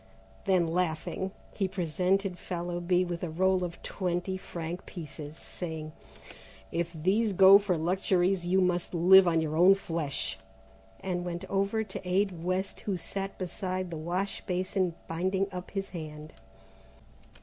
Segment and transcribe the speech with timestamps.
[0.45, 5.91] Then laughing, he presented Fallowby with a roll of twenty franc pieces saying:
[6.71, 10.39] "If these go for luxuries you must live on your own flesh,"
[11.01, 15.89] and went over to aid West, who sat beside the wash basin binding up his
[15.89, 16.33] hand.